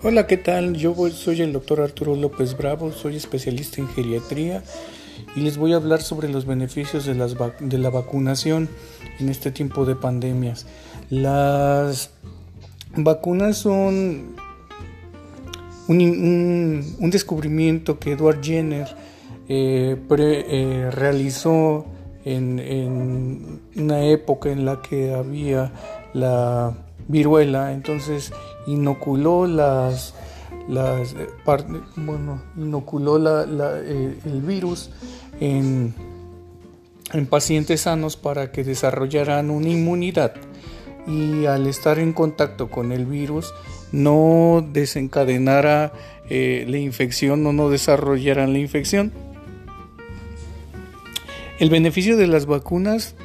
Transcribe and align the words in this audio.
Hola, 0.00 0.28
¿qué 0.28 0.36
tal? 0.36 0.76
Yo 0.76 0.94
soy 1.10 1.40
el 1.40 1.52
doctor 1.52 1.80
Arturo 1.80 2.14
López 2.14 2.56
Bravo, 2.56 2.92
soy 2.92 3.16
especialista 3.16 3.80
en 3.80 3.88
geriatría 3.88 4.62
y 5.34 5.40
les 5.40 5.58
voy 5.58 5.72
a 5.72 5.76
hablar 5.76 6.02
sobre 6.02 6.28
los 6.28 6.46
beneficios 6.46 7.04
de, 7.04 7.16
la 7.16 7.90
vacunación 7.90 8.68
en 9.18 9.28
este 9.28 9.50
tiempo 9.50 9.84
de 9.84 9.96
pandemias. 9.96 10.66
Las 11.10 12.10
vacunas 12.94 13.58
son 13.58 14.36
un, 15.88 17.10
descubrimiento 17.10 17.98
que 17.98 18.12
Edward 18.12 18.40
Jenner 18.40 18.86
eh, 19.48 19.96
eh, 20.10 20.90
realizó 20.92 21.86
en 22.24 23.60
una 23.74 24.04
época 24.04 24.52
en 24.52 24.64
la 24.64 24.80
que 24.80 25.12
había 25.12 25.72
la 26.14 26.87
viruela, 27.08 27.72
entonces 27.72 28.32
inoculó 28.66 29.46
las, 29.46 30.14
las 30.68 31.14
eh, 31.14 31.26
bueno, 31.96 32.42
inoculó 32.56 33.18
la, 33.18 33.44
eh, 33.82 34.18
el 34.24 34.40
virus 34.42 34.90
en, 35.40 35.94
en 37.12 37.26
pacientes 37.26 37.82
sanos 37.82 38.16
para 38.16 38.52
que 38.52 38.62
desarrollaran 38.62 39.50
una 39.50 39.70
inmunidad 39.70 40.34
y 41.06 41.46
al 41.46 41.66
estar 41.66 41.98
en 41.98 42.12
contacto 42.12 42.68
con 42.68 42.92
el 42.92 43.06
virus 43.06 43.54
no 43.92 44.66
desencadenara 44.72 45.92
eh, 46.28 46.66
la 46.68 46.76
infección 46.76 47.46
o 47.46 47.52
no 47.54 47.70
desarrollaran 47.70 48.52
la 48.52 48.58
infección. 48.58 49.12
El 51.58 51.70
beneficio 51.70 52.16
de 52.16 52.26
las 52.26 52.46
vacunas 52.46 53.16